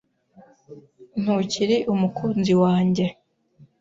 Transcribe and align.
Ntukiri 1.21 1.77
umukunzi 1.93 2.51
wanjye. 2.61 3.05